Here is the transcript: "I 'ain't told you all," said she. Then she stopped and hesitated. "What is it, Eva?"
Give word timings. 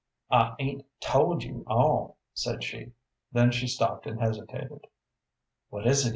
"I 0.31 0.55
'ain't 0.57 0.87
told 0.99 1.43
you 1.43 1.63
all," 1.67 2.17
said 2.33 2.63
she. 2.63 2.93
Then 3.31 3.51
she 3.51 3.67
stopped 3.67 4.07
and 4.07 4.19
hesitated. 4.19 4.87
"What 5.69 5.85
is 5.85 6.07
it, 6.07 6.09
Eva?" 6.09 6.09